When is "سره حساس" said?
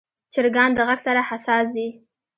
1.07-1.67